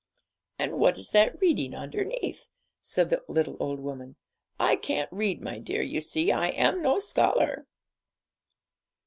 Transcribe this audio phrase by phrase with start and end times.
[0.57, 4.15] 'And what is that reading underneath?' said the little old woman.
[4.59, 7.67] 'I can't read, my dear, you see; I am no scholar.'